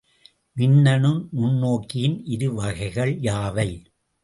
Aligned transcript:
மின்னணு 0.55 1.11
நுண்ணோக்கியின் 1.33 2.17
இரு 2.25 2.49
வகைகள் 2.53 3.13
யாவை? 3.21 3.69